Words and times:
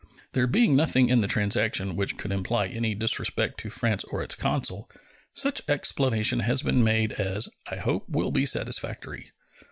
There 0.31 0.47
being 0.47 0.75
nothing 0.75 1.09
in 1.09 1.21
the 1.21 1.27
transaction 1.27 1.95
which 1.95 2.17
could 2.17 2.31
imply 2.31 2.65
any 2.65 2.95
disrespect 2.95 3.59
to 3.59 3.69
France 3.69 4.03
or 4.05 4.23
its 4.23 4.33
consul, 4.33 4.89
such 5.31 5.61
explanation 5.69 6.39
has 6.39 6.63
been 6.63 6.83
made 6.83 7.11
as, 7.13 7.49
I 7.67 7.75
hope, 7.75 8.09
will 8.09 8.31
be 8.31 8.47
satisfactory. 8.47 9.31